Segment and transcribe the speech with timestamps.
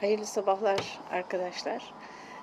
[0.00, 1.94] Hayırlı sabahlar arkadaşlar.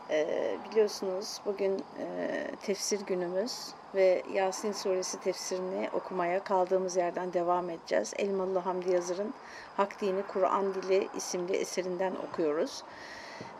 [0.10, 8.14] Ee, biliyorsunuz bugün e, tefsir günümüz ve Yasin suresi tefsirini okumaya kaldığımız yerden devam edeceğiz.
[8.18, 9.34] Elmalı Hamdi Yazır'ın
[9.78, 12.84] Hak Dini Kur'an Dili isimli eserinden okuyoruz.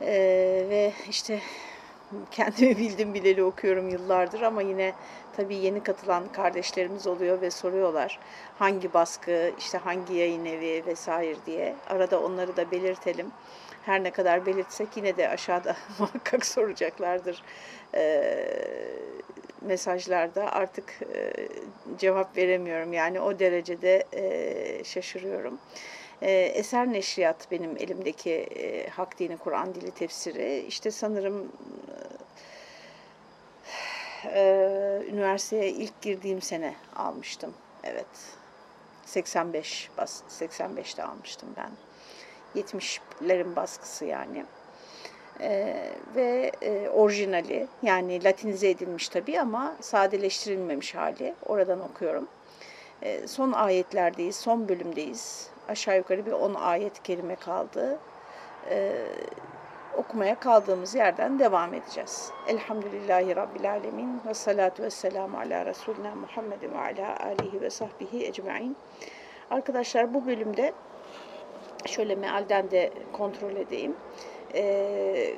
[0.02, 1.40] Ee, ve işte
[2.32, 4.94] kendimi bildim bileli okuyorum yıllardır ama yine
[5.38, 8.20] tabii yeni katılan kardeşlerimiz oluyor ve soruyorlar
[8.60, 11.76] hangi baskı, işte hangi yayın evi vesaire diye.
[11.90, 13.32] Arada onları da belirtelim.
[13.88, 17.44] Her ne kadar belirtsek yine de aşağıda muhakkak soracaklardır
[17.96, 18.34] e,
[19.62, 20.52] mesajlarda.
[20.52, 21.34] Artık e,
[22.00, 25.60] cevap veremiyorum yani o derecede e, şaşırıyorum.
[26.22, 30.66] E, Eser Neşriyat benim elimdeki e, Hak Dini Kur'an Dili tefsiri.
[30.68, 31.52] İşte sanırım
[34.26, 37.54] e, üniversiteye ilk girdiğim sene almıştım.
[37.84, 38.08] Evet.
[39.06, 41.87] 85 bas 85'te almıştım ben.
[42.56, 44.46] 70'lerin baskısı yani.
[45.42, 51.34] Ee, ve e, orijinali yani latinize edilmiş tabii ama sadeleştirilmemiş hali.
[51.46, 52.28] Oradan okuyorum.
[53.02, 55.50] E, son ayetlerdeyiz, son bölümdeyiz.
[55.68, 58.00] Aşağı yukarı bir 10 ayet kelime kaldı.
[58.70, 59.06] E,
[59.98, 62.32] okumaya kaldığımız yerden devam edeceğiz.
[62.48, 68.26] Elhamdülillahi Rabbil Alemin ve salatu ve selamu ala Resulina Muhammedin ve ala alihi ve sahbihi
[68.26, 68.78] ecmain.
[69.52, 70.74] Arkadaşlar bu bölümde
[71.88, 73.96] şöyle mealden de kontrol edeyim.
[74.54, 75.34] Ee,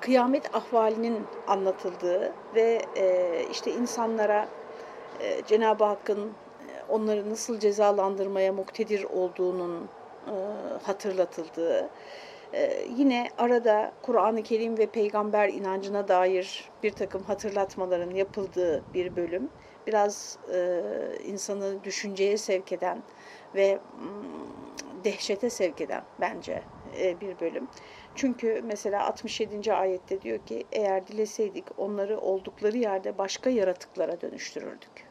[0.00, 4.48] kıyamet ahvalinin anlatıldığı ve e, işte insanlara
[5.20, 6.32] e, Cenab-ı Hakk'ın e,
[6.88, 9.88] onları nasıl cezalandırmaya muktedir olduğunun
[10.26, 10.34] e,
[10.82, 11.90] hatırlatıldığı,
[12.54, 19.48] ee, yine arada Kur'an-ı Kerim ve peygamber inancına dair bir takım hatırlatmaların yapıldığı bir bölüm.
[19.86, 20.82] Biraz e,
[21.24, 23.02] insanı düşünceye sevk eden
[23.54, 26.62] ve mm, dehşete sevk eden bence
[27.00, 27.68] e, bir bölüm.
[28.14, 29.74] Çünkü mesela 67.
[29.74, 35.08] ayette diyor ki eğer dileseydik onları oldukları yerde başka yaratıklara dönüştürürdük.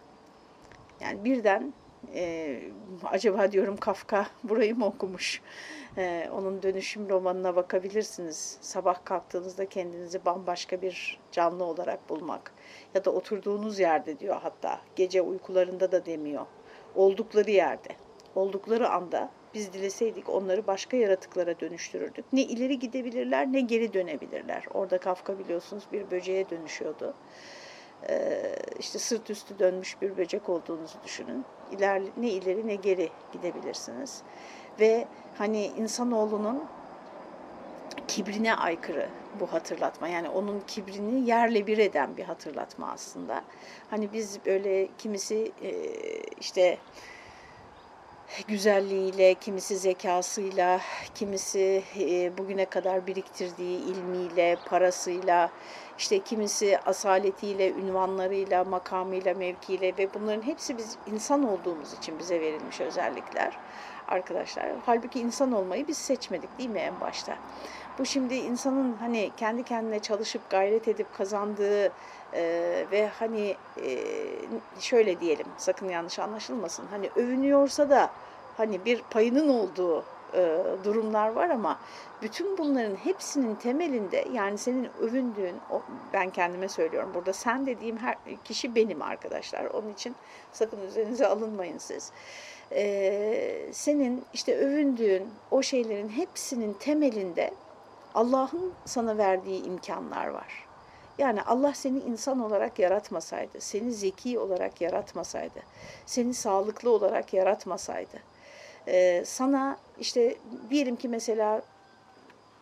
[0.99, 1.73] Yani birden
[2.13, 2.59] e,
[3.03, 5.41] acaba diyorum Kafka burayı mı okumuş?
[5.97, 8.57] E, onun dönüşüm romanına bakabilirsiniz.
[8.61, 12.53] Sabah kalktığınızda kendinizi bambaşka bir canlı olarak bulmak.
[12.95, 14.81] Ya da oturduğunuz yerde diyor hatta.
[14.95, 16.45] Gece uykularında da demiyor.
[16.95, 17.89] Oldukları yerde.
[18.35, 22.25] Oldukları anda biz dileseydik onları başka yaratıklara dönüştürürdük.
[22.33, 24.65] Ne ileri gidebilirler ne geri dönebilirler.
[24.73, 27.13] Orada Kafka biliyorsunuz bir böceğe dönüşüyordu.
[28.09, 31.45] Ee, işte sırt üstü dönmüş bir böcek olduğunuzu düşünün.
[31.71, 34.21] İler, ne ileri ne geri gidebilirsiniz.
[34.79, 35.07] Ve
[35.37, 36.63] hani insanoğlunun
[38.07, 39.09] kibrine aykırı
[39.39, 40.07] bu hatırlatma.
[40.07, 43.43] Yani onun kibrini yerle bir eden bir hatırlatma aslında.
[43.89, 45.71] Hani biz böyle kimisi e,
[46.39, 46.77] işte
[48.47, 50.81] güzelliğiyle, kimisi zekasıyla,
[51.15, 55.49] kimisi e, bugüne kadar biriktirdiği ilmiyle, parasıyla,
[55.97, 62.81] işte kimisi asaletiyle, ünvanlarıyla, makamıyla, mevkiyle ve bunların hepsi biz insan olduğumuz için bize verilmiş
[62.81, 63.57] özellikler
[64.07, 64.65] arkadaşlar.
[64.85, 67.37] Halbuki insan olmayı biz seçmedik değil mi en başta?
[67.99, 71.85] Bu şimdi insanın hani kendi kendine çalışıp gayret edip kazandığı
[72.33, 73.97] e, ve hani e,
[74.79, 76.85] şöyle diyelim sakın yanlış anlaşılmasın.
[76.91, 78.09] Hani övünüyorsa da
[78.57, 80.03] hani bir payının olduğu
[80.33, 81.79] e, durumlar var ama
[82.21, 85.55] bütün bunların hepsinin temelinde yani senin övündüğün,
[86.13, 89.65] ben kendime söylüyorum burada sen dediğim her kişi benim arkadaşlar.
[89.65, 90.15] Onun için
[90.51, 92.11] sakın üzerinize alınmayın siz.
[92.71, 97.51] E, senin işte övündüğün o şeylerin hepsinin temelinde
[98.17, 100.65] Allah'ın sana verdiği imkanlar var.
[101.17, 105.59] Yani Allah seni insan olarak yaratmasaydı, seni zeki olarak yaratmasaydı,
[106.05, 108.17] seni sağlıklı olarak yaratmasaydı,
[109.25, 110.35] sana işte
[110.69, 111.61] diyelim ki mesela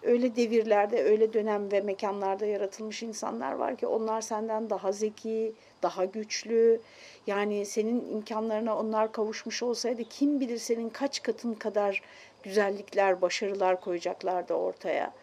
[0.03, 6.05] öyle devirlerde, öyle dönem ve mekanlarda yaratılmış insanlar var ki onlar senden daha zeki, daha
[6.05, 6.81] güçlü.
[7.27, 12.01] Yani senin imkanlarına onlar kavuşmuş olsaydı kim bilir senin kaç katın kadar
[12.45, 15.13] güzellikler, başarılar koyacaklardı ortaya.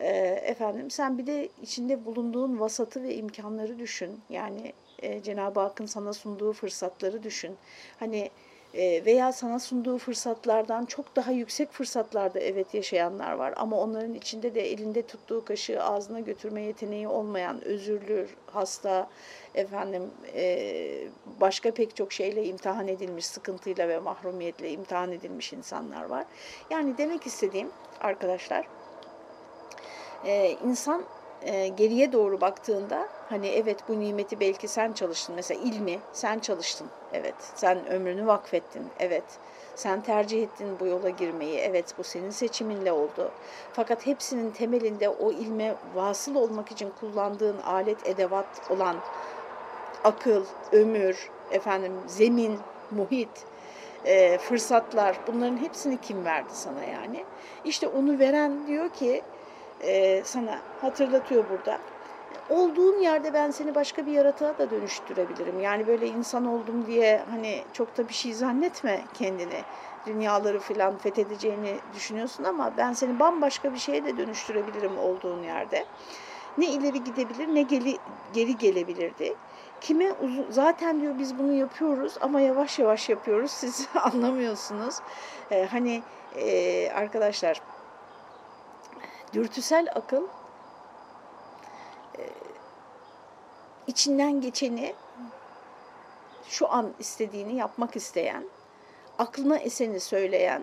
[0.00, 0.08] Ee,
[0.44, 4.20] efendim sen bir de içinde bulunduğun vasatı ve imkanları düşün.
[4.30, 7.56] Yani e, Cenab-ı Hakk'ın sana sunduğu fırsatları düşün.
[7.98, 8.30] Hani
[8.74, 14.70] veya sana sunduğu fırsatlardan çok daha yüksek fırsatlarda evet yaşayanlar var ama onların içinde de
[14.70, 19.08] elinde tuttuğu kaşığı ağzına götürme yeteneği olmayan özürlü, hasta,
[19.54, 21.08] efendim e,
[21.40, 26.24] başka pek çok şeyle imtihan edilmiş, sıkıntıyla ve mahrumiyetle imtihan edilmiş insanlar var.
[26.70, 27.70] Yani demek istediğim
[28.00, 28.66] arkadaşlar,
[30.24, 31.04] e, insan
[31.44, 35.34] e, geriye doğru baktığında hani evet bu nimeti belki sen çalıştın.
[35.34, 36.86] Mesela ilmi sen çalıştın.
[37.12, 38.86] Evet sen ömrünü vakfettin.
[38.98, 39.24] Evet
[39.76, 41.58] sen tercih ettin bu yola girmeyi.
[41.58, 43.30] Evet bu senin seçiminle oldu.
[43.72, 48.96] Fakat hepsinin temelinde o ilme vasıl olmak için kullandığın alet edevat olan
[50.04, 52.58] akıl, ömür, efendim zemin,
[52.90, 53.44] muhit,
[54.04, 57.24] e, fırsatlar bunların hepsini kim verdi sana yani?
[57.64, 59.22] İşte onu veren diyor ki
[59.82, 61.78] e, sana hatırlatıyor burada.
[62.50, 65.60] Olduğun yerde ben seni başka bir yaratığa da dönüştürebilirim.
[65.60, 69.62] Yani böyle insan oldum diye hani çok da bir şey zannetme kendini.
[70.06, 75.84] Dünyaları falan fethedeceğini düşünüyorsun ama ben seni bambaşka bir şeye de dönüştürebilirim olduğun yerde.
[76.58, 77.98] Ne ileri gidebilir ne geri,
[78.32, 79.34] geri gelebilirdi.
[79.80, 84.94] Kime uzun, zaten diyor biz bunu yapıyoruz ama yavaş yavaş yapıyoruz siz anlamıyorsunuz.
[85.50, 86.02] Ee, hani
[86.36, 87.60] e, arkadaşlar
[89.32, 90.22] dürtüsel akıl
[92.18, 92.22] e,
[93.86, 94.94] içinden geçeni
[96.48, 98.44] şu an istediğini yapmak isteyen,
[99.18, 100.62] aklına eseni söyleyen,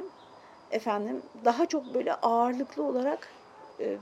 [0.71, 3.30] efendim daha çok böyle ağırlıklı olarak
[3.80, 3.98] e,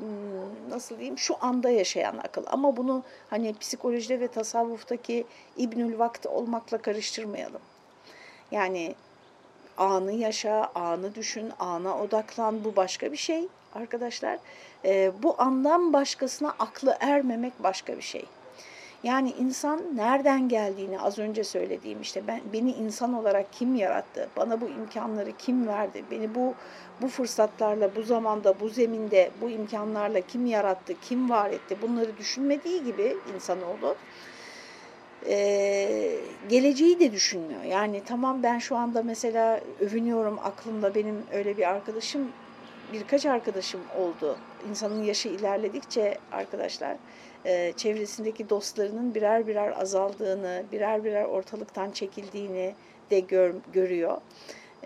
[0.69, 2.43] nasıl diyeyim şu anda yaşayan akıl.
[2.47, 5.25] Ama bunu hani psikolojide ve tasavvuftaki
[5.57, 7.61] İbnül Vakt olmakla karıştırmayalım.
[8.51, 8.95] Yani
[9.77, 13.47] anı yaşa, anı düşün, ana odaklan bu başka bir şey
[13.77, 14.39] arkadaşlar.
[14.85, 18.25] E, bu andan başkasına aklı ermemek başka bir şey.
[19.03, 24.29] Yani insan nereden geldiğini az önce söylediğim işte ben beni insan olarak kim yarattı?
[24.37, 26.03] Bana bu imkanları kim verdi?
[26.11, 26.53] Beni bu
[27.01, 30.93] bu fırsatlarla, bu zamanda, bu zeminde, bu imkanlarla kim yarattı?
[31.01, 31.77] Kim var etti?
[31.81, 33.95] Bunları düşünmediği gibi insanoğlu
[35.29, 36.17] ee,
[36.49, 37.63] geleceği de düşünmüyor.
[37.63, 42.31] Yani tamam ben şu anda mesela övünüyorum aklımda benim öyle bir arkadaşım
[42.93, 44.37] birkaç arkadaşım oldu.
[44.69, 46.97] İnsanın yaşı ilerledikçe arkadaşlar
[47.45, 52.75] e, çevresindeki dostlarının birer birer azaldığını, birer birer ortalıktan çekildiğini
[53.11, 54.21] de gör, görüyor.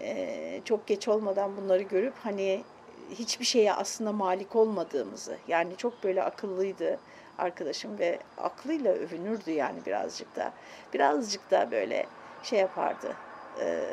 [0.01, 2.63] E, çok geç olmadan bunları görüp hani
[3.12, 7.00] hiçbir şeye aslında malik olmadığımızı, yani çok böyle akıllıydı
[7.38, 10.54] arkadaşım ve aklıyla övünürdü yani birazcık da.
[10.94, 12.06] Birazcık da böyle
[12.44, 13.15] şey yapardı,
[13.59, 13.83] e,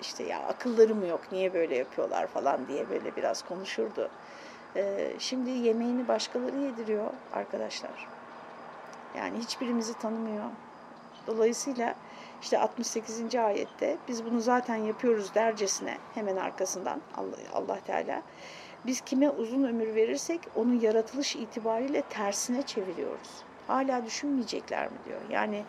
[0.00, 4.10] işte ya akılları mı yok, niye böyle yapıyorlar falan diye böyle biraz konuşurdu.
[4.76, 8.08] E, şimdi yemeğini başkaları yediriyor arkadaşlar.
[9.16, 10.44] Yani hiçbirimizi tanımıyor.
[11.26, 11.94] Dolayısıyla
[12.42, 13.34] işte 68.
[13.34, 18.22] ayette biz bunu zaten yapıyoruz dercesine hemen arkasından Allah, Allah Teala
[18.86, 23.30] biz kime uzun ömür verirsek onu yaratılış itibariyle tersine çeviriyoruz.
[23.66, 25.20] Hala düşünmeyecekler mi diyor.
[25.30, 25.64] Yani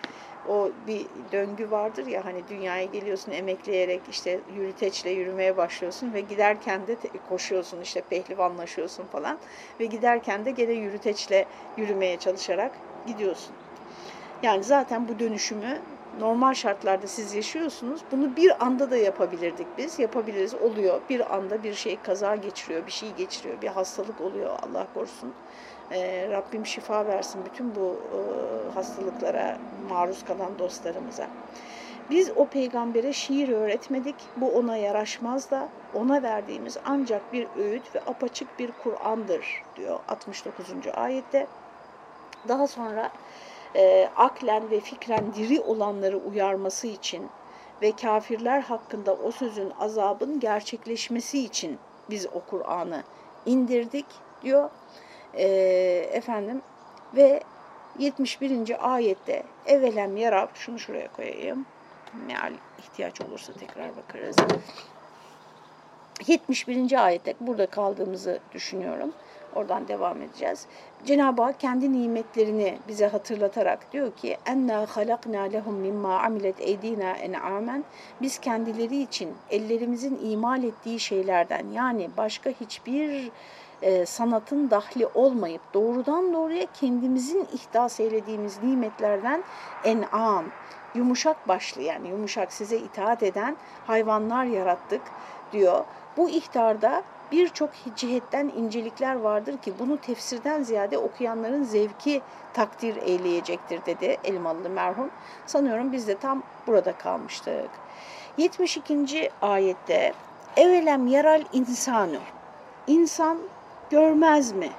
[0.47, 6.88] o bir döngü vardır ya hani dünyaya geliyorsun emekleyerek işte yürüteçle yürümeye başlıyorsun ve giderken
[6.88, 9.39] de koşuyorsun işte pehlivanlaşıyorsun falan
[9.79, 13.57] ve giderken de gene yürüteçle yürümeye çalışarak gidiyorsun.
[14.41, 18.01] Yani zaten bu dönüşümü normal şartlarda siz yaşıyorsunuz.
[18.11, 19.99] Bunu bir anda da yapabilirdik biz.
[19.99, 20.53] Yapabiliriz.
[20.53, 21.01] Oluyor.
[21.09, 25.33] Bir anda bir şey kaza geçiriyor, bir şey geçiriyor, bir hastalık oluyor Allah korusun.
[25.91, 28.19] Ee, Rabbim şifa versin bütün bu e,
[28.73, 29.57] hastalıklara
[29.89, 31.27] maruz kalan dostlarımıza.
[32.09, 34.15] Biz o peygambere şiir öğretmedik.
[34.37, 40.65] Bu ona yaraşmaz da ona verdiğimiz ancak bir öğüt ve apaçık bir Kur'an'dır diyor 69.
[40.93, 41.47] ayette.
[42.47, 43.11] Daha sonra
[43.75, 47.29] e, aklen ve fikren diri olanları uyarması için
[47.81, 51.79] ve kafirler hakkında o sözün azabın gerçekleşmesi için
[52.09, 53.03] biz o Kur'an'ı
[53.45, 54.05] indirdik
[54.41, 54.69] diyor.
[55.33, 55.47] E,
[56.11, 56.61] efendim
[57.15, 57.41] ve
[58.00, 58.93] 71.
[58.93, 61.65] ayette evelem yarab şunu şuraya koyayım.
[62.27, 64.36] Meal ihtiyaç olursa tekrar bakarız.
[66.27, 67.05] 71.
[67.05, 69.13] ayette burada kaldığımızı düşünüyorum.
[69.55, 70.67] Oradan devam edeceğiz.
[71.06, 77.84] Cenab-ı Hak kendi nimetlerini bize hatırlatarak diyor ki enna halakna lehum mimma amilet eydina en'amen
[78.22, 83.32] biz kendileri için ellerimizin imal ettiği şeylerden yani başka hiçbir
[83.82, 89.44] e, sanatın dahli olmayıp doğrudan doğruya kendimizin ihdas eylediğimiz nimetlerden
[89.84, 90.46] en'am
[90.96, 95.01] yumuşak başlı yani yumuşak size itaat eden hayvanlar yarattık
[95.51, 95.86] diyor.
[96.18, 102.22] Bu ihtarda birçok cihetten incelikler vardır ki bunu tefsirden ziyade okuyanların zevki
[102.53, 105.10] takdir eyleyecektir dedi Elmalı merhum.
[105.46, 107.69] Sanıyorum biz de tam burada kalmıştık.
[108.38, 109.29] 72.
[109.41, 110.13] ayette
[110.57, 112.17] evelem yaral insanu
[112.88, 113.38] insan
[113.89, 114.69] görmez mi?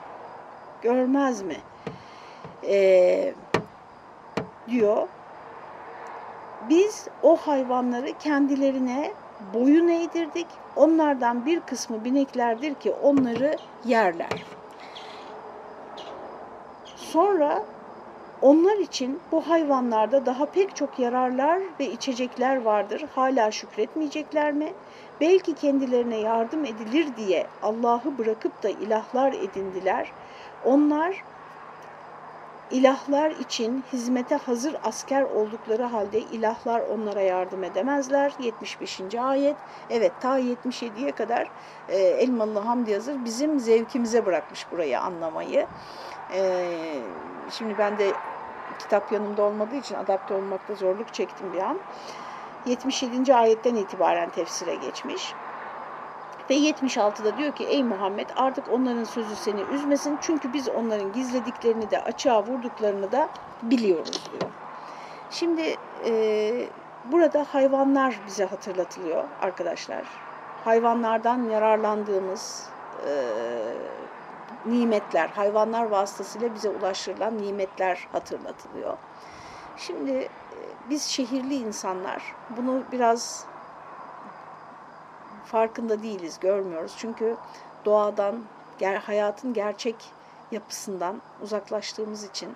[0.82, 1.56] Görmez mi?
[2.64, 3.34] Ee,
[4.68, 5.08] diyor.
[6.68, 9.12] Biz o hayvanları kendilerine
[9.54, 10.46] boyun eğdirdik.
[10.78, 14.44] Onlardan bir kısmı bineklerdir ki onları yerler.
[16.96, 17.62] Sonra
[18.42, 23.04] onlar için bu hayvanlarda daha pek çok yararlar ve içecekler vardır.
[23.14, 24.72] Hala şükretmeyecekler mi?
[25.20, 30.12] Belki kendilerine yardım edilir diye Allah'ı bırakıp da ilahlar edindiler.
[30.64, 31.24] Onlar
[32.70, 38.32] ilahlar için hizmete hazır asker oldukları halde ilahlar onlara yardım edemezler.
[38.40, 39.00] 75.
[39.14, 39.56] ayet.
[39.90, 41.50] Evet ta 77'ye kadar
[41.88, 45.66] e, Elmalı Hamdi Yazır bizim zevkimize bırakmış burayı anlamayı.
[46.34, 46.64] E,
[47.50, 48.12] şimdi ben de
[48.78, 51.78] kitap yanımda olmadığı için adapte olmakta zorluk çektim bir an.
[52.66, 53.34] 77.
[53.34, 55.34] ayetten itibaren tefsire geçmiş.
[56.50, 61.90] Ve 76'da diyor ki ey Muhammed artık onların sözü seni üzmesin çünkü biz onların gizlediklerini
[61.90, 63.28] de açığa vurduklarını da
[63.62, 64.52] biliyoruz diyor.
[65.30, 66.68] Şimdi e,
[67.04, 70.04] burada hayvanlar bize hatırlatılıyor arkadaşlar.
[70.64, 72.68] Hayvanlardan yararlandığımız
[73.06, 73.12] e,
[74.66, 78.96] nimetler, hayvanlar vasıtasıyla bize ulaştırılan nimetler hatırlatılıyor.
[79.76, 80.28] Şimdi e,
[80.90, 83.46] biz şehirli insanlar bunu biraz
[85.48, 86.94] farkında değiliz, görmüyoruz.
[86.98, 87.36] Çünkü
[87.84, 88.42] doğadan,
[89.02, 89.96] hayatın gerçek
[90.52, 92.48] yapısından uzaklaştığımız için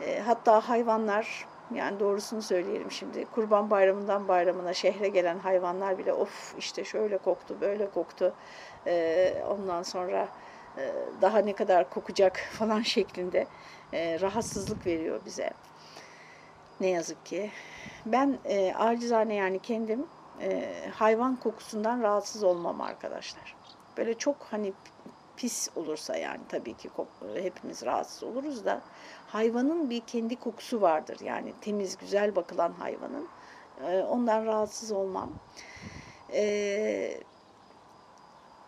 [0.00, 6.54] e, hatta hayvanlar yani doğrusunu söyleyelim şimdi kurban bayramından bayramına şehre gelen hayvanlar bile of
[6.58, 8.34] işte şöyle koktu böyle koktu
[8.86, 10.28] e, ondan sonra
[10.78, 13.46] e, daha ne kadar kokacak falan şeklinde
[13.92, 15.50] e, rahatsızlık veriyor bize.
[16.80, 17.50] Ne yazık ki.
[18.06, 20.06] Ben e, acizane yani kendim
[20.40, 23.56] e, hayvan kokusundan rahatsız olmam arkadaşlar.
[23.96, 24.72] Böyle çok hani
[25.36, 26.90] pis olursa yani tabii ki
[27.34, 28.80] hepimiz rahatsız oluruz da
[29.26, 31.20] hayvanın bir kendi kokusu vardır.
[31.20, 33.28] Yani temiz, güzel bakılan hayvanın.
[33.86, 35.32] E, ondan rahatsız olmam.
[36.32, 37.20] E,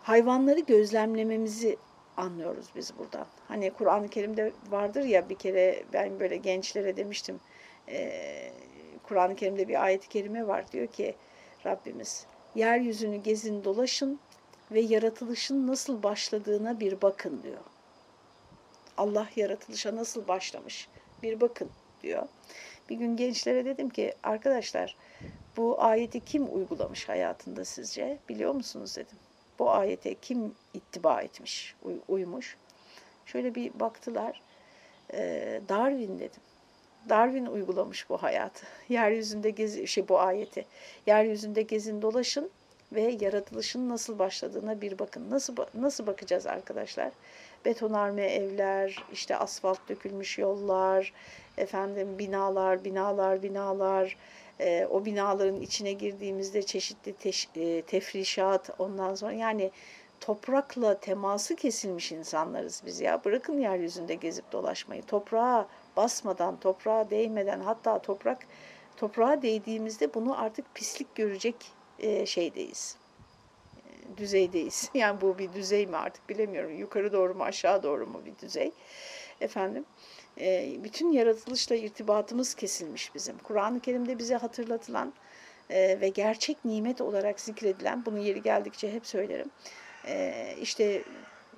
[0.03, 1.77] hayvanları gözlemlememizi
[2.17, 3.27] anlıyoruz biz buradan.
[3.49, 7.41] Hani Kur'an-ı Kerim'de vardır ya bir kere ben böyle gençlere demiştim.
[7.89, 8.53] E,
[9.03, 11.15] Kur'an-ı Kerim'de bir ayet-i kerime var diyor ki
[11.67, 14.21] Rabbimiz yeryüzünü gezin dolaşın
[14.71, 17.61] ve yaratılışın nasıl başladığına bir bakın diyor.
[18.97, 20.89] Allah yaratılışa nasıl başlamış
[21.23, 21.71] bir bakın
[22.03, 22.29] diyor.
[22.89, 24.97] Bir gün gençlere dedim ki arkadaşlar
[25.57, 29.19] bu ayeti kim uygulamış hayatında sizce biliyor musunuz dedim.
[29.59, 31.75] Bu ayete kim ittiba etmiş,
[32.09, 32.57] uymuş.
[33.27, 34.43] Şöyle bir baktılar.
[35.69, 36.41] Darwin dedim.
[37.09, 38.67] Darwin uygulamış bu hayatı.
[38.89, 40.67] Yeryüzünde gezi, şey bu ayeti.
[41.07, 42.51] Yeryüzünde gezin dolaşın
[42.93, 45.31] ve yaratılışın nasıl başladığına bir bakın.
[45.31, 47.11] Nasıl nasıl bakacağız arkadaşlar?
[47.65, 51.13] Betonarme evler, işte asfalt dökülmüş yollar,
[51.59, 54.17] efendim binalar, binalar, binalar.
[54.61, 59.71] E, o binaların içine girdiğimizde çeşitli teş, e, tefrişat, ondan sonra yani
[60.21, 63.25] toprakla teması kesilmiş insanlarız biz ya.
[63.25, 65.03] Bırakın yeryüzünde gezip dolaşmayı.
[65.03, 68.47] Toprağa basmadan, toprağa değmeden hatta toprak
[68.97, 71.57] toprağa değdiğimizde bunu artık pislik görecek
[71.99, 72.97] e, şeydeyiz.
[73.77, 74.91] E, düzeydeyiz.
[74.95, 76.79] Yani bu bir düzey mi artık bilemiyorum.
[76.79, 78.73] Yukarı doğru mu aşağı doğru mu bir düzey.
[79.41, 79.85] Efendim
[80.41, 83.39] e, bütün yaratılışla irtibatımız kesilmiş bizim.
[83.39, 85.13] Kur'an-ı Kerim'de bize hatırlatılan
[85.71, 89.51] ve gerçek nimet olarak zikredilen, bunu yeri geldikçe hep söylerim.
[90.61, 91.03] işte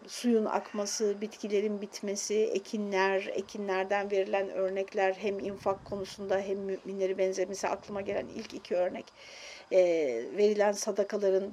[0.07, 8.01] suyun akması, bitkilerin bitmesi, ekinler, ekinlerden verilen örnekler hem infak konusunda hem müminleri benzemesi aklıma
[8.01, 9.05] gelen ilk iki örnek.
[9.73, 9.79] E,
[10.37, 11.53] verilen sadakaların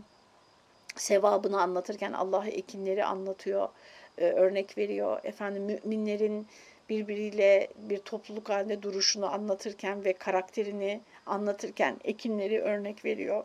[0.96, 3.70] sevabını anlatırken Allah ekinleri anlatıyor,
[4.18, 5.20] e, örnek veriyor.
[5.24, 6.48] Efendim müminlerin
[6.90, 13.44] birbiriyle bir topluluk halinde duruşunu anlatırken ve karakterini anlatırken ekinleri örnek veriyor.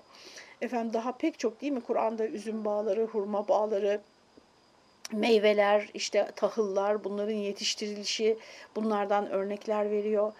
[0.61, 4.01] Efendim daha pek çok değil mi Kur'an'da üzüm bağları, hurma bağları,
[5.13, 8.39] meyveler, işte tahıllar, bunların yetiştirilişi,
[8.77, 10.33] bunlardan örnekler veriyor.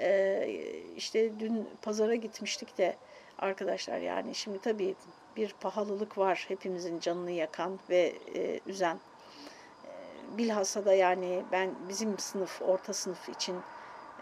[0.00, 0.60] Ee,
[0.96, 2.96] işte dün pazara gitmiştik de
[3.38, 4.94] arkadaşlar yani şimdi tabii
[5.36, 8.96] bir pahalılık var hepimizin canını yakan ve e, üzen.
[8.96, 13.56] E, bilhassa da yani ben bizim sınıf, orta sınıf için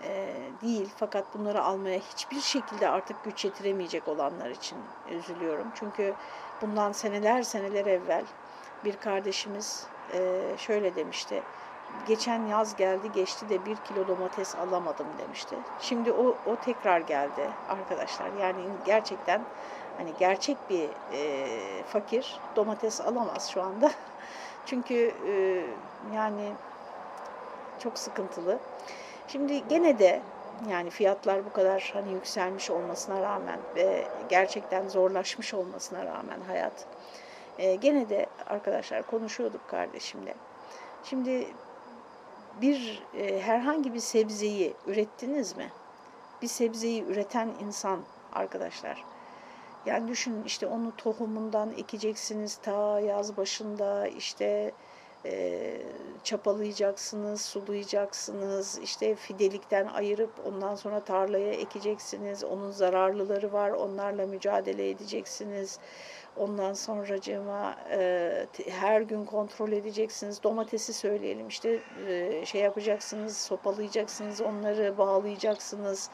[0.05, 4.79] e, değil fakat bunları almaya hiçbir şekilde artık güç yetiremeyecek olanlar için
[5.11, 5.67] üzülüyorum.
[5.75, 6.15] Çünkü
[6.63, 8.25] bundan seneler seneler evvel
[8.87, 11.43] bir kardeşimiz e, şöyle demişti.
[12.07, 15.57] Geçen yaz geldi geçti de bir kilo domates alamadım demişti.
[15.81, 18.31] Şimdi o, o tekrar geldi arkadaşlar.
[18.41, 19.41] Yani gerçekten
[19.97, 21.47] hani gerçek bir e,
[21.87, 23.91] fakir domates alamaz şu anda.
[24.67, 25.63] Çünkü e,
[26.15, 26.53] yani
[27.79, 28.59] çok sıkıntılı.
[29.29, 30.23] Şimdi gene de
[30.71, 36.87] yani fiyatlar bu kadar hani yükselmiş olmasına rağmen ve gerçekten zorlaşmış olmasına rağmen hayat
[37.59, 40.35] e, gene de arkadaşlar konuşuyorduk kardeşimle.
[41.05, 41.47] Şimdi
[42.61, 45.73] bir e, herhangi bir sebzeyi ürettiniz mi?
[46.43, 48.01] Bir sebzeyi üreten insan
[48.33, 49.05] arkadaşlar.
[49.87, 54.73] Yani düşünün işte onu tohumundan ekeceksiniz ta yaz başında işte
[55.25, 55.77] e,
[56.25, 62.45] çapalayacaksınız, sulayacaksınız, işte fidelikten ayırıp ondan sonra tarlaya ekeceksiniz.
[62.45, 65.79] Onun zararlıları var, onlarla mücadele edeceksiniz.
[66.37, 70.43] Ondan sonra cema e, her gün kontrol edeceksiniz.
[70.43, 76.11] Domatesi söyleyelim işte e, şey yapacaksınız, sopalayacaksınız, onları bağlayacaksınız,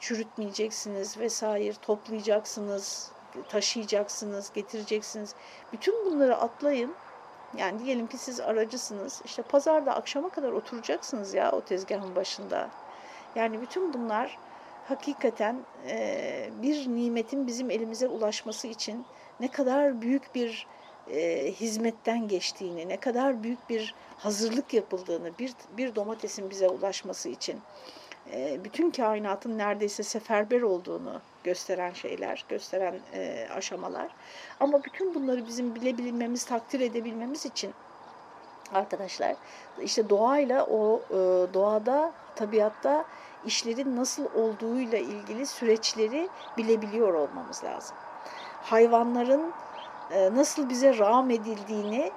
[0.00, 3.12] çürütmeyeceksiniz vesaire, toplayacaksınız,
[3.48, 5.34] taşıyacaksınız, getireceksiniz.
[5.72, 6.94] Bütün bunları atlayın.
[7.56, 9.22] Yani diyelim ki siz aracısınız.
[9.24, 12.70] İşte pazarda akşama kadar oturacaksınız ya o tezgahın başında.
[13.34, 14.38] Yani bütün bunlar
[14.88, 15.56] hakikaten
[15.88, 19.06] e, bir nimetin bizim elimize ulaşması için
[19.40, 20.66] ne kadar büyük bir
[21.10, 27.60] e, hizmetten geçtiğini, ne kadar büyük bir hazırlık yapıldığını, bir, bir domatesin bize ulaşması için
[28.32, 34.10] e, bütün kainatın neredeyse seferber olduğunu gösteren şeyler, gösteren e, aşamalar.
[34.60, 37.74] Ama bütün bunları bizim bilebilmemiz, takdir edebilmemiz için
[38.74, 39.36] arkadaşlar
[39.82, 41.14] işte doğayla o e,
[41.54, 43.04] doğada, tabiatta
[43.46, 47.96] işlerin nasıl olduğuyla ilgili süreçleri bilebiliyor olmamız lazım.
[48.66, 49.52] Hayvanların
[50.10, 52.10] e, nasıl bize rağm edildiğini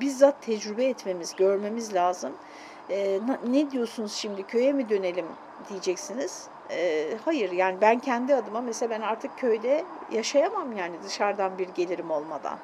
[0.00, 2.32] bizzat tecrübe etmemiz, görmemiz lazım.
[2.90, 5.26] E, ne diyorsunuz şimdi köye mi dönelim
[5.68, 6.48] diyeceksiniz.
[6.70, 12.10] E, hayır yani ben kendi adıma mesela ben artık köyde yaşayamam yani dışarıdan bir gelirim
[12.10, 12.58] olmadan.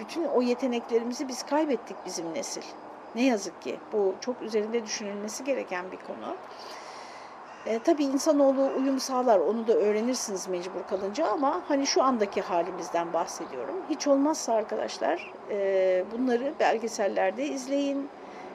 [0.00, 2.62] Bütün o yeteneklerimizi biz kaybettik bizim nesil.
[3.14, 6.36] Ne yazık ki bu çok üzerinde düşünülmesi gereken bir konu.
[7.66, 13.12] E, tabii insanoğlu uyum sağlar, onu da öğrenirsiniz mecbur kalınca ama hani şu andaki halimizden
[13.12, 13.74] bahsediyorum.
[13.90, 18.08] Hiç olmazsa arkadaşlar e, bunları belgesellerde izleyin,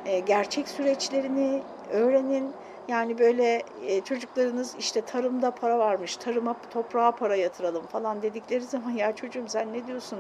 [0.06, 2.52] e, gerçek süreçlerini öğrenin.
[2.88, 8.92] Yani böyle e, çocuklarınız işte tarımda para varmış, tarıma toprağa para yatıralım falan dedikleri zaman
[8.92, 10.20] ya çocuğum sen ne diyorsun?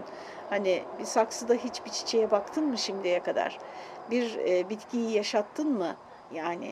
[0.50, 3.60] Hani bir saksıda hiç bir çiçeğe baktın mı şimdiye kadar?
[4.12, 5.96] Bir e, bitkiyi yaşattın mı?
[6.34, 6.72] Yani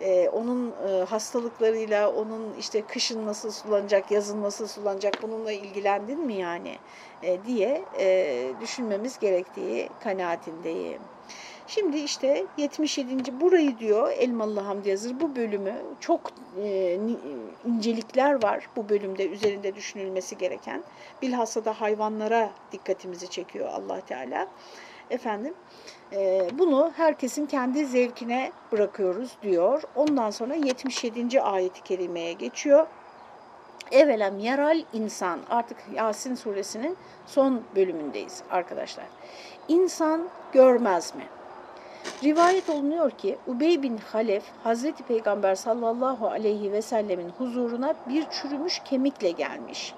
[0.00, 6.34] e, onun e, hastalıklarıyla, onun işte kışın nasıl sulanacak, yazın nasıl sulanacak bununla ilgilendin mi
[6.34, 6.78] yani
[7.22, 11.02] e, diye e, düşünmemiz gerektiği kanaatindeyim.
[11.66, 13.40] Şimdi işte 77.
[13.40, 16.20] burayı diyor Elmalı Hamdi Yazır bu bölümü çok
[16.62, 16.98] e,
[17.66, 20.82] incelikler var bu bölümde üzerinde düşünülmesi gereken.
[21.22, 24.48] Bilhassa da hayvanlara dikkatimizi çekiyor allah Teala.
[25.10, 25.54] Efendim
[26.58, 29.82] bunu herkesin kendi zevkine bırakıyoruz diyor.
[29.96, 31.42] Ondan sonra 77.
[31.42, 32.86] ayeti kerimeye geçiyor.
[33.90, 39.06] Evelem yaral insan artık Yasin suresinin son bölümündeyiz arkadaşlar.
[39.68, 41.24] İnsan görmez mi?
[42.24, 48.78] Rivayet olunuyor ki Ubey bin Halef Hazreti Peygamber sallallahu aleyhi ve sellemin huzuruna bir çürümüş
[48.84, 49.94] kemikle gelmiş.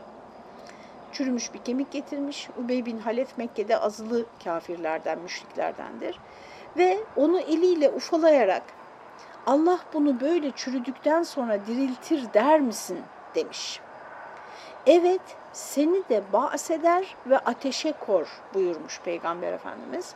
[1.13, 2.49] Çürümüş bir kemik getirmiş.
[2.65, 6.19] Ubey bin Halef Mekke'de azılı kafirlerden, müşriklerdendir.
[6.77, 8.63] Ve onu eliyle ufalayarak
[9.47, 12.99] Allah bunu böyle çürüdükten sonra diriltir der misin
[13.35, 13.81] demiş.
[14.87, 15.21] Evet
[15.53, 20.15] seni de bahseder ve ateşe kor buyurmuş Peygamber Efendimiz.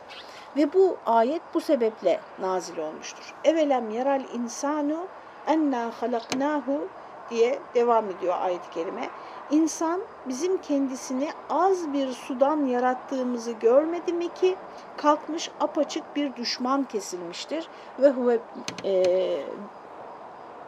[0.57, 3.33] Ve bu ayet bu sebeple nazil olmuştur.
[3.43, 5.07] Evelem yaral insanu
[5.47, 6.87] enna halaknahu
[7.29, 9.09] diye devam ediyor ayet-i kerime.
[9.51, 14.55] İnsan bizim kendisini az bir sudan yarattığımızı görmedi mi ki
[14.97, 17.67] kalkmış apaçık bir düşman kesilmiştir
[17.99, 18.39] ve huve
[18.85, 19.03] e,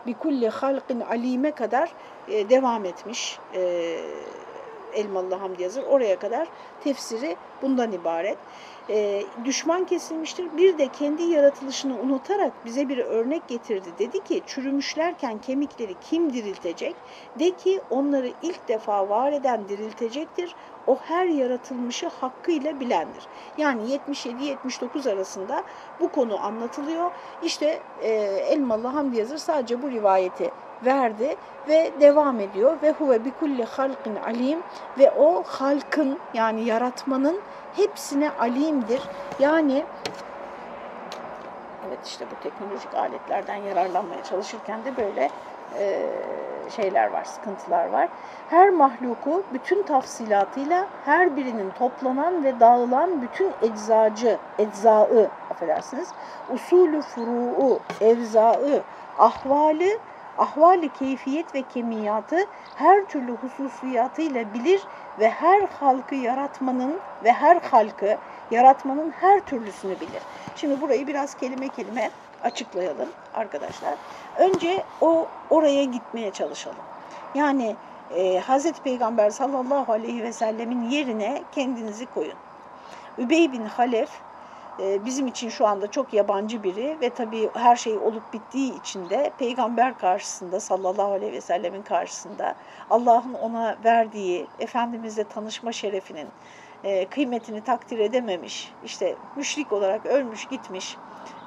[0.07, 1.91] bi kulli halqin alime kadar
[2.27, 3.99] e, devam etmiş e,
[4.97, 6.47] Elmalı Hamdi Yazır oraya kadar
[6.83, 8.37] tefsiri bundan ibaret
[8.89, 10.57] e, düşman kesilmiştir.
[10.57, 13.89] Bir de kendi yaratılışını unutarak bize bir örnek getirdi.
[13.99, 16.95] Dedi ki çürümüşlerken kemikleri kim diriltecek?
[17.39, 20.55] De ki onları ilk defa var eden diriltecektir.
[20.87, 23.27] O her yaratılmışı hakkıyla bilendir.
[23.57, 25.63] Yani 77-79 arasında
[25.99, 27.11] bu konu anlatılıyor.
[27.43, 28.09] İşte e,
[28.49, 30.51] Elmalı Hamdi Yazır sadece bu rivayeti
[30.85, 31.35] verdi
[31.67, 32.77] ve devam ediyor.
[32.83, 34.59] Ve huve bi kulli halkin alim
[34.97, 37.39] ve o halkın yani yaratmanın
[37.75, 39.01] hepsine alimdir.
[39.39, 39.83] Yani
[41.87, 45.29] evet işte bu teknolojik aletlerden yararlanmaya çalışırken de böyle
[45.79, 46.09] e,
[46.75, 48.09] şeyler var, sıkıntılar var.
[48.49, 56.09] Her mahluku bütün tafsilatıyla her birinin toplanan ve dağılan bütün eczacı, eczaı affedersiniz,
[56.53, 58.81] usulü furu'u, evzaı,
[59.17, 59.99] ahvali
[60.37, 62.37] ahvali keyfiyet ve kemiyatı
[62.75, 64.87] her türlü hususiyatıyla bilir
[65.19, 68.19] ve her halkı yaratmanın ve her halkı
[68.49, 70.27] Yaratmanın her türlüsünü bilir.
[70.55, 73.99] Şimdi burayı biraz kelime kelime açıklayalım arkadaşlar.
[74.35, 76.85] Önce o oraya gitmeye çalışalım.
[77.33, 77.77] Yani
[78.09, 82.37] e, Hazreti Peygamber sallallahu aleyhi ve sellemin yerine kendinizi koyun.
[83.17, 84.09] Übey bin Halef
[84.79, 89.35] bizim için şu anda çok yabancı biri ve tabii her şey olup bittiği için de
[89.37, 92.55] peygamber karşısında sallallahu aleyhi ve sellemin karşısında
[92.89, 96.33] Allah'ın ona verdiği Efendimizle tanışma şerefinin
[96.83, 100.99] e, kıymetini takdir edememiş, işte müşrik olarak ölmüş gitmiş,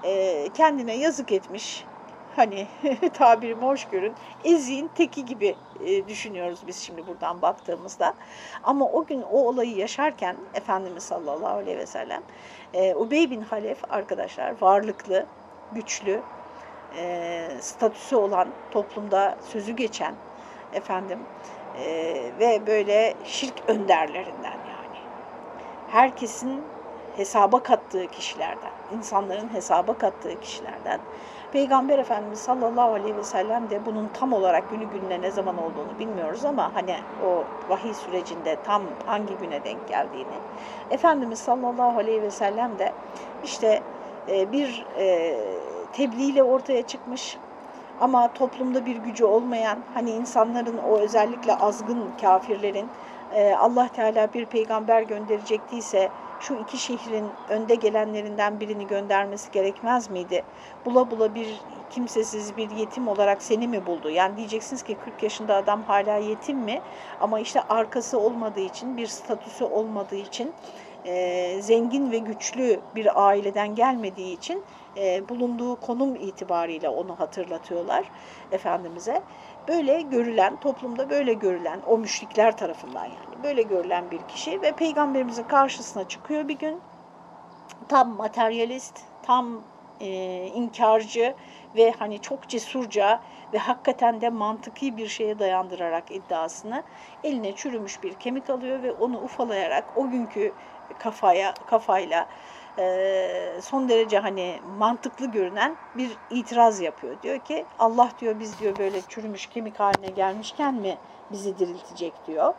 [0.03, 1.90] e, kendine yazık etmiş,
[2.37, 2.67] hani
[3.13, 4.15] tabirimi hoş görün,
[4.45, 8.15] eziğin teki gibi e, düşünüyoruz biz şimdi buradan baktığımızda.
[8.63, 12.23] Ama o gün o olayı yaşarken Efendimiz sallallahu aleyhi ve sellem,
[12.75, 15.27] e, Ubey bin Halef arkadaşlar varlıklı,
[15.73, 16.21] güçlü,
[16.97, 20.15] e, statüsü olan, toplumda sözü geçen
[20.73, 21.19] efendim
[21.75, 21.87] e,
[22.41, 24.99] ve böyle şirk önderlerinden yani.
[25.89, 26.63] Herkesin
[27.17, 31.01] hesaba kattığı kişilerden, insanların hesaba kattığı kişilerden.
[31.53, 35.99] Peygamber Efendimiz sallallahu aleyhi ve sellem de bunun tam olarak günü gününe ne zaman olduğunu
[35.99, 40.35] bilmiyoruz ama hani o vahiy sürecinde tam hangi güne denk geldiğini.
[40.91, 42.93] Efendimiz sallallahu aleyhi ve sellem de
[43.43, 43.81] işte
[44.29, 45.37] e, bir e,
[45.93, 47.37] tebliğ ortaya çıkmış
[48.01, 52.87] ama toplumda bir gücü olmayan hani insanların o özellikle azgın kafirlerin
[53.31, 56.09] e, Allah Teala bir peygamber gönderecektiyse
[56.41, 60.43] şu iki şehrin önde gelenlerinden birini göndermesi gerekmez miydi?
[60.85, 64.11] Bula bula bir kimsesiz bir yetim olarak seni mi buldu?
[64.11, 66.81] Yani diyeceksiniz ki 40 yaşında adam hala yetim mi?
[67.21, 70.53] Ama işte arkası olmadığı için, bir statüsü olmadığı için,
[71.07, 74.63] e, zengin ve güçlü bir aileden gelmediği için
[74.97, 78.05] e, bulunduğu konum itibariyle onu hatırlatıyorlar
[78.53, 79.23] Efendimiz'e.
[79.71, 85.45] Böyle görülen, toplumda böyle görülen, o müşrikler tarafından yani böyle görülen bir kişi ve peygamberimizin
[85.45, 86.81] karşısına çıkıyor bir gün.
[87.89, 89.61] Tam materyalist, tam
[90.01, 90.07] e,
[90.55, 91.35] inkarcı
[91.77, 93.21] ve hani çok cesurca
[93.53, 96.83] ve hakikaten de mantıki bir şeye dayandırarak iddiasını
[97.25, 100.53] eline çürümüş bir kemik alıyor ve onu ufalayarak o günkü
[100.99, 102.27] kafaya kafayla
[103.61, 107.17] son derece hani mantıklı görünen bir itiraz yapıyor.
[107.23, 110.99] Diyor ki Allah diyor biz diyor böyle çürümüş kemik haline gelmişken mi
[111.33, 112.55] bizi diriltecek diyor.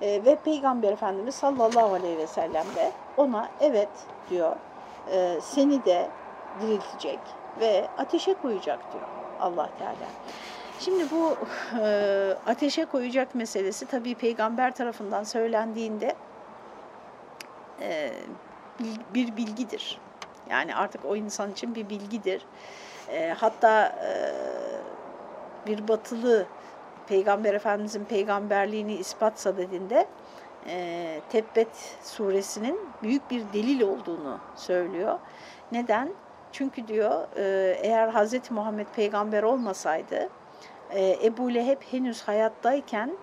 [0.00, 3.88] ve Peygamber Efendimiz sallallahu aleyhi ve sellem de ona evet
[4.30, 4.56] diyor
[5.40, 6.08] seni de
[6.60, 7.18] diriltecek
[7.60, 9.04] ve ateşe koyacak diyor
[9.40, 10.08] Allah Teala.
[10.80, 11.36] Şimdi bu
[11.80, 16.14] e, ateşe koyacak meselesi tabii peygamber tarafından söylendiğinde
[17.80, 18.12] e,
[19.14, 19.98] bir bilgidir.
[20.50, 22.42] Yani artık o insan için bir bilgidir.
[23.08, 24.10] E, hatta e,
[25.66, 26.46] bir batılı
[27.06, 30.06] Peygamber Efendimizin peygamberliğini ispat sadedinde
[30.66, 35.18] e, Tebbet suresinin büyük bir delil olduğunu söylüyor.
[35.72, 36.12] Neden?
[36.52, 40.28] Çünkü diyor e, eğer Hazreti Muhammed peygamber olmasaydı
[40.90, 43.16] e, Ebu Leheb henüz hayattayken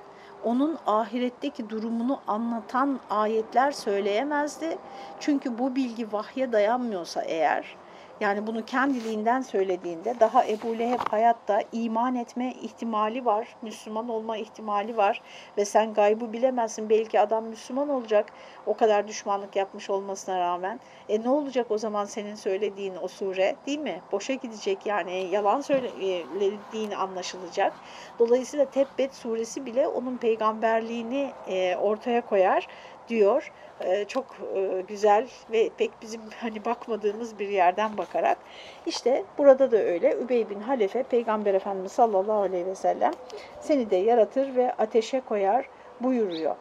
[0.43, 4.77] onun ahiretteki durumunu anlatan ayetler söyleyemezdi.
[5.19, 7.75] Çünkü bu bilgi vahye dayanmıyorsa eğer,
[8.19, 14.97] yani bunu kendiliğinden söylediğinde daha Ebu Leheb hayatta iman etme ihtimali var, Müslüman olma ihtimali
[14.97, 15.21] var
[15.57, 16.89] ve sen gaybı bilemezsin.
[16.89, 18.25] Belki adam Müslüman olacak
[18.65, 20.79] o kadar düşmanlık yapmış olmasına rağmen.
[21.09, 24.01] E ne olacak o zaman senin söylediğin o sure değil mi?
[24.11, 27.73] Boşa gidecek yani yalan söylediğin anlaşılacak.
[28.19, 32.67] Dolayısıyla Tebbet suresi bile onun peygamberliğini e, ortaya koyar
[33.09, 33.51] diyor.
[33.81, 38.37] E, çok e, güzel ve pek bizim hani bakmadığımız bir yerden bakarak.
[38.85, 40.15] İşte burada da öyle.
[40.15, 43.13] Übey bin Halefe Peygamber Efendimiz sallallahu aleyhi ve sellem
[43.59, 45.65] seni de yaratır ve ateşe koyar
[46.01, 46.55] buyuruyor.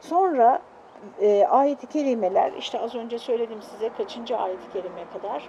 [0.00, 0.62] Sonra
[1.20, 5.48] e, ayet-i kerimeler işte az önce söyledim size kaçıncı ayet-i kerime kadar?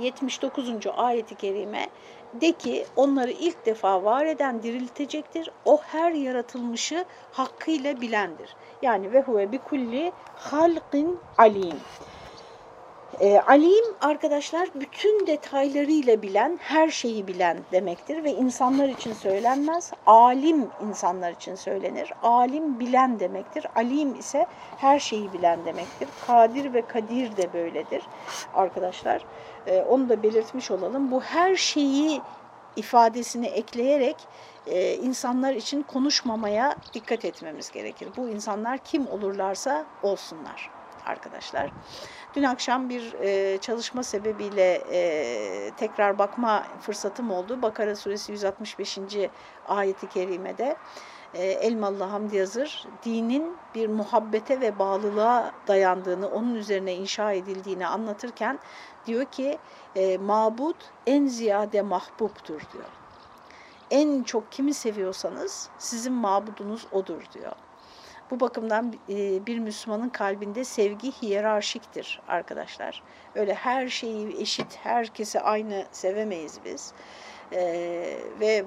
[0.00, 0.70] 79.
[0.96, 1.86] ayeti kerime
[2.40, 5.50] de ki onları ilk defa var eden diriltecektir.
[5.64, 8.56] O her yaratılmışı hakkıyla bilendir.
[8.82, 11.86] Yani ve huve bi kulli halqin alim.
[13.20, 19.92] E, alim arkadaşlar bütün detaylarıyla bilen, her şeyi bilen demektir ve insanlar için söylenmez.
[20.06, 22.12] Alim insanlar için söylenir.
[22.22, 23.66] Alim bilen demektir.
[23.76, 24.46] Alim ise
[24.78, 26.08] her şeyi bilen demektir.
[26.26, 28.02] Kadir ve kadir de böyledir
[28.54, 29.24] arkadaşlar.
[29.66, 31.10] E, onu da belirtmiş olalım.
[31.10, 32.20] Bu her şeyi
[32.76, 34.16] ifadesini ekleyerek
[34.66, 38.08] e, insanlar için konuşmamaya dikkat etmemiz gerekir.
[38.16, 40.70] Bu insanlar kim olurlarsa olsunlar
[41.06, 41.70] arkadaşlar.
[42.36, 47.62] Dün akşam bir e, çalışma sebebiyle e, tekrar bakma fırsatım oldu.
[47.62, 48.98] Bakara suresi 165.
[49.68, 50.76] ayeti kerimede
[51.34, 58.58] e, Elmalı Hamdi Yazır dinin bir muhabbete ve bağlılığa dayandığını, onun üzerine inşa edildiğini anlatırken
[59.06, 59.58] diyor ki
[59.94, 62.90] e, mabut en ziyade mahbubtur diyor.
[63.90, 67.52] En çok kimi seviyorsanız sizin mabudunuz odur diyor.
[68.30, 73.02] Bu bakımdan e, bir Müslümanın kalbinde sevgi hiyerarşiktir arkadaşlar.
[73.34, 76.92] Öyle her şeyi eşit, herkesi aynı sevemeyiz biz.
[77.52, 78.64] Ee, ve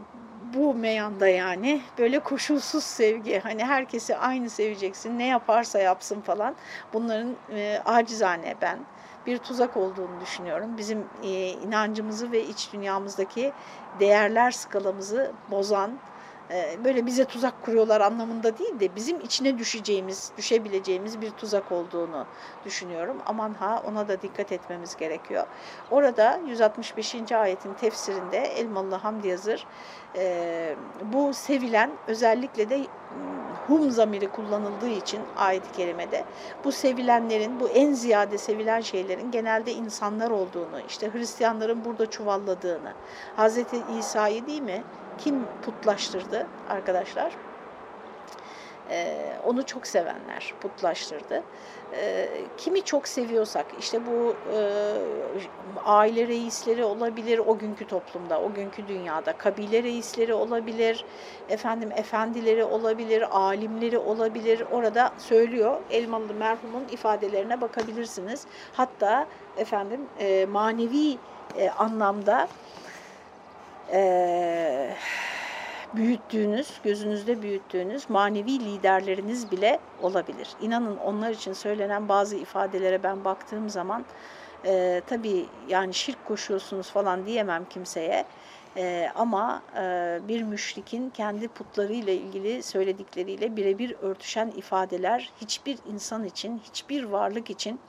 [0.53, 6.55] bu meyanda yani böyle koşulsuz sevgi hani herkesi aynı seveceksin ne yaparsa yapsın falan
[6.93, 8.79] bunların e, acizane ben
[9.25, 10.77] bir tuzak olduğunu düşünüyorum.
[10.77, 13.51] Bizim e, inancımızı ve iç dünyamızdaki
[13.99, 16.08] değerler skalamızı bozan e,
[16.83, 22.25] böyle bize tuzak kuruyorlar anlamında değil de bizim içine düşeceğimiz, düşebileceğimiz bir tuzak olduğunu
[22.65, 23.17] düşünüyorum.
[23.25, 25.45] Aman ha ona da dikkat etmemiz gerekiyor.
[25.91, 27.31] Orada 165.
[27.31, 29.65] ayetin tefsirinde Elmalı Hamdi Yazır
[30.15, 30.75] e,
[31.13, 32.85] bu sevilen özellikle de
[33.67, 36.25] hum zamiri kullanıldığı için ayet-i kerimede
[36.63, 42.93] bu sevilenlerin, bu en ziyade sevilen şeylerin genelde insanlar olduğunu, işte Hristiyanların burada çuvalladığını,
[43.37, 43.57] Hz.
[43.99, 44.83] İsa'yı değil mi
[45.19, 47.33] kim putlaştırdı arkadaşlar?
[48.91, 51.43] Ee, onu çok sevenler putlaştırdı.
[51.93, 54.59] Ee, kimi çok seviyorsak, işte bu e,
[55.85, 61.05] aile reisleri olabilir o günkü toplumda, o günkü dünyada, kabile reisleri olabilir,
[61.49, 64.63] efendim efendileri olabilir, alimleri olabilir.
[64.71, 68.45] Orada söylüyor, Elmalı merhumun ifadelerine bakabilirsiniz.
[68.73, 69.27] Hatta
[69.57, 71.17] efendim e, manevi
[71.57, 72.47] e, anlamda
[73.93, 74.95] e,
[75.95, 80.49] büyüttüğünüz, gözünüzde büyüttüğünüz manevi liderleriniz bile olabilir.
[80.61, 84.05] İnanın onlar için söylenen bazı ifadelere ben baktığım zaman
[84.65, 88.25] e, tabii yani şirk koşuyorsunuz falan diyemem kimseye.
[88.77, 96.61] E, ama e, bir müşrikin kendi putlarıyla ilgili söyledikleriyle birebir örtüşen ifadeler hiçbir insan için,
[96.63, 97.79] hiçbir varlık için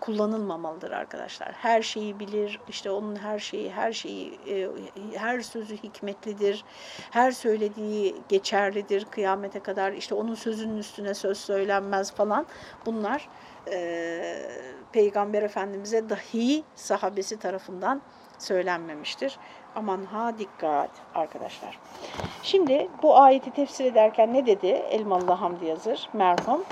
[0.00, 1.52] kullanılmamalıdır arkadaşlar.
[1.52, 4.68] Her şeyi bilir, işte onun her şeyi, her şeyi, e,
[5.14, 6.64] her sözü hikmetlidir,
[7.10, 9.92] her söylediği geçerlidir kıyamete kadar.
[9.92, 12.46] İşte onun sözünün üstüne söz söylenmez falan.
[12.86, 13.28] Bunlar
[13.72, 14.50] e,
[14.92, 18.02] Peygamber Efendimiz'e dahi sahabesi tarafından
[18.38, 19.38] söylenmemiştir.
[19.76, 21.78] Aman ha dikkat arkadaşlar.
[22.42, 26.64] Şimdi bu ayeti tefsir ederken ne dedi Elmalı Hamdi Yazır merhum?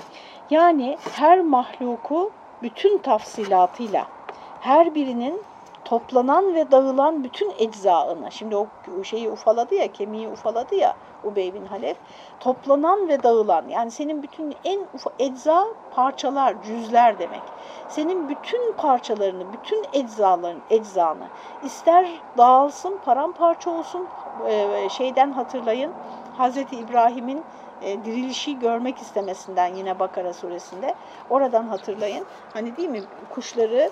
[0.51, 4.07] Yani her mahluku bütün tafsilatıyla
[4.61, 5.43] her birinin
[5.85, 8.67] toplanan ve dağılan bütün eczaını, şimdi o
[9.03, 10.95] şeyi ufaladı ya, kemiği ufaladı ya
[11.25, 11.97] Ubey bin Halef,
[12.41, 17.43] toplanan ve dağılan, yani senin bütün en ufa, ecza parçalar, cüzler demek.
[17.89, 21.27] Senin bütün parçalarını, bütün eczaların, eczanı,
[21.65, 24.07] ister dağılsın, paramparça olsun,
[24.91, 25.93] şeyden hatırlayın,
[26.37, 27.43] Hazreti İbrahim'in
[27.83, 30.95] e, dirilişi görmek istemesinden yine Bakara suresinde.
[31.31, 32.25] Oradan hatırlayın.
[32.53, 33.91] Hani değil mi kuşları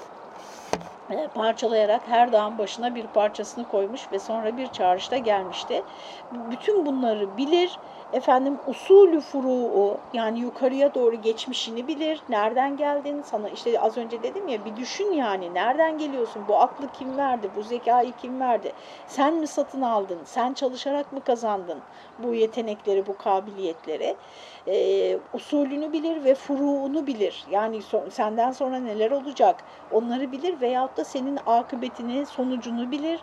[1.10, 5.82] e, parçalayarak her dağın başına bir parçasını koymuş ve sonra bir çağrışta gelmişti.
[6.50, 7.78] Bütün bunları bilir
[8.16, 12.20] efendim usulü furu'u yani yukarıya doğru geçmişini bilir.
[12.28, 13.22] Nereden geldin?
[13.22, 16.42] Sana işte az önce dedim ya bir düşün yani nereden geliyorsun?
[16.48, 17.50] Bu aklı kim verdi?
[17.56, 18.72] Bu zekayı kim verdi?
[19.06, 20.18] Sen mi satın aldın?
[20.24, 21.78] Sen çalışarak mı kazandın
[22.18, 24.16] bu yetenekleri, bu kabiliyetleri?
[24.68, 27.44] Ee, usulünü bilir ve furu'unu bilir.
[27.50, 29.64] Yani so senden sonra neler olacak?
[29.92, 33.20] Onları bilir veyahut da senin akıbetini, sonucunu bilir.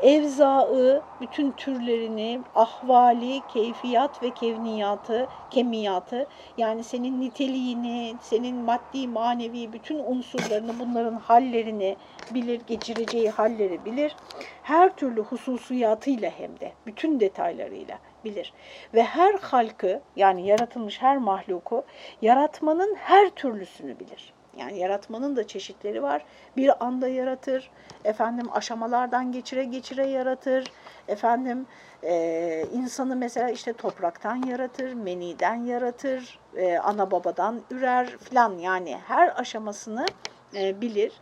[0.00, 6.26] Evzaı, bütün türlerini, ahvali, keyfiyat ve kevniyatı, kemiyatı
[6.58, 11.96] yani senin niteliğini, senin maddi, manevi bütün unsurlarını, bunların hallerini
[12.34, 14.16] bilir, geçireceği halleri bilir.
[14.62, 18.52] Her türlü hususiyatıyla hem de, bütün detaylarıyla bilir.
[18.94, 21.84] Ve her halkı yani yaratılmış her mahluku
[22.22, 24.32] yaratmanın her türlüsünü bilir.
[24.56, 26.24] Yani yaratmanın da çeşitleri var.
[26.56, 27.70] Bir anda yaratır,
[28.04, 30.72] efendim aşamalardan geçire geçire yaratır,
[31.08, 31.66] efendim
[32.02, 39.40] e, insanı mesela işte topraktan yaratır, meniden yaratır, e, ana babadan ürer filan yani her
[39.40, 40.06] aşamasını
[40.54, 41.12] e, bilir.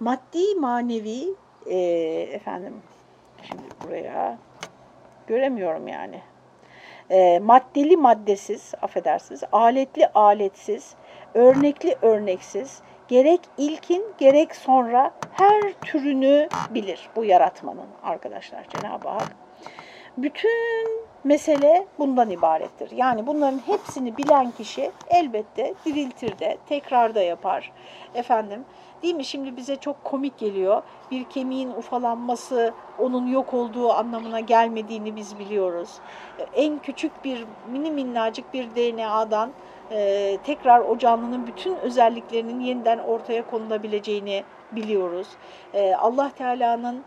[0.00, 1.34] Maddi manevi
[1.66, 1.78] e,
[2.32, 2.74] efendim
[3.42, 4.38] şimdi buraya
[5.26, 6.22] göremiyorum yani.
[7.10, 10.94] E, maddeli maddesiz affedersiniz, aletli aletsiz,
[11.34, 19.36] örnekli örneksiz, gerek ilkin gerek sonra her türünü bilir bu yaratmanın arkadaşlar Cenab-ı Hak.
[20.16, 22.90] Bütün mesele bundan ibarettir.
[22.90, 27.72] Yani bunların hepsini bilen kişi elbette diriltir de, tekrar da yapar.
[28.14, 28.64] Efendim,
[29.02, 29.24] değil mi?
[29.24, 30.82] Şimdi bize çok komik geliyor.
[31.10, 35.90] Bir kemiğin ufalanması onun yok olduğu anlamına gelmediğini biz biliyoruz.
[36.54, 39.50] En küçük bir mini minnacık bir DNA'dan
[39.90, 45.28] e, tekrar o canlının bütün özelliklerinin yeniden ortaya konulabileceğini biliyoruz.
[45.74, 47.04] E, Allah Teala'nın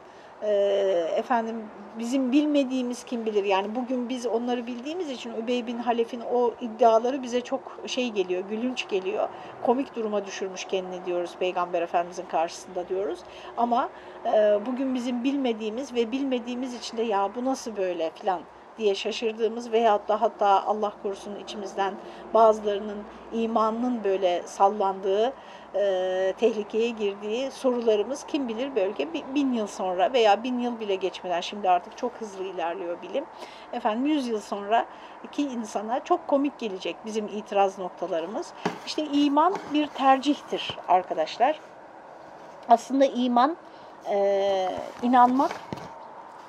[1.16, 1.56] efendim
[2.00, 7.24] bizim bilmediğimiz kim bilir yani bugün biz onları bildiğimiz için Übey bin Halef'in o iddiaları
[7.24, 9.30] bize çok şey geliyor, gülünç geliyor.
[9.64, 13.20] Komik duruma düşürmüş kendini diyoruz Peygamber Efendimizin karşısında diyoruz.
[13.58, 13.90] Ama
[14.26, 18.42] e, bugün bizim bilmediğimiz ve bilmediğimiz için de ya bu nasıl böyle filan
[18.78, 21.94] diye şaşırdığımız veyahut da hatta Allah korusun içimizden
[22.34, 22.98] bazılarının
[23.34, 25.34] imanının böyle sallandığı,
[25.76, 31.42] e, tehlikeye girdiği sorularımız kim bilir bölge bin yıl sonra veya bin yıl bile geçmeden
[31.42, 33.26] şimdi artık çok hızlı ilerliyor bilim.
[33.74, 34.86] Efendim yüz yıl sonra
[35.32, 38.54] ki insana çok komik gelecek bizim itiraz noktalarımız.
[38.86, 41.60] İşte iman bir tercihtir arkadaşlar.
[42.70, 43.58] Aslında iman
[44.10, 44.70] e,
[45.04, 45.52] inanmak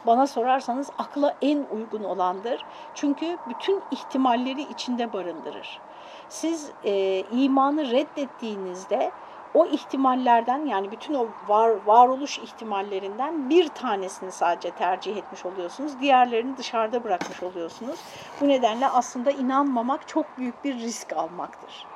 [0.06, 2.64] bana sorarsanız akla en uygun olandır.
[2.94, 5.80] Çünkü bütün ihtimalleri içinde barındırır.
[6.28, 9.10] Siz e, imanı reddettiğinizde
[9.54, 16.00] o ihtimallerden yani bütün o var, varoluş ihtimallerinden bir tanesini sadece tercih etmiş oluyorsunuz.
[16.00, 18.00] Diğerlerini dışarıda bırakmış oluyorsunuz.
[18.40, 21.86] Bu nedenle aslında inanmamak çok büyük bir risk almaktır.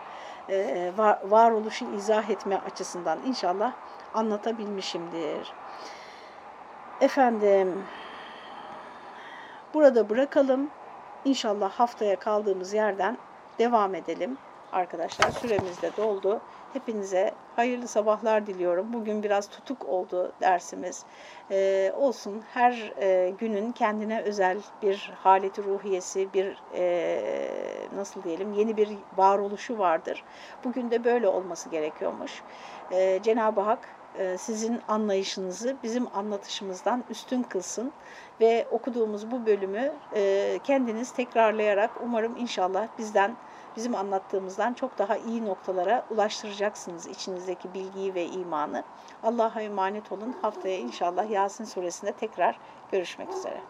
[0.48, 3.72] Ee, var, varoluşu izah etme açısından inşallah
[4.14, 5.52] anlatabilmişimdir.
[7.00, 7.82] Efendim,
[9.74, 10.70] burada bırakalım.
[11.24, 13.18] İnşallah haftaya kaldığımız yerden
[13.58, 14.38] devam edelim
[14.72, 15.30] arkadaşlar.
[15.30, 16.40] Süremiz de doldu.
[16.72, 18.92] Hepinize hayırlı sabahlar diliyorum.
[18.92, 21.04] Bugün biraz tutuk oldu dersimiz.
[21.50, 27.22] Ee, olsun her e, günün kendine özel bir haleti ruhiyesi, bir e,
[27.96, 30.24] nasıl diyelim yeni bir varoluşu vardır.
[30.64, 32.42] Bugün de böyle olması gerekiyormuş.
[32.92, 33.99] Ee, Cenab-ı Hak
[34.38, 37.92] sizin anlayışınızı bizim anlatışımızdan üstün kılsın
[38.40, 43.36] ve okuduğumuz bu bölümü e, kendiniz tekrarlayarak umarım inşallah bizden
[43.76, 48.82] bizim anlattığımızdan çok daha iyi noktalara ulaştıracaksınız içinizdeki bilgiyi ve imanı.
[49.22, 50.36] Allah'a emanet olun.
[50.42, 52.58] Haftaya inşallah Yasin suresinde tekrar
[52.92, 53.60] görüşmek üzere.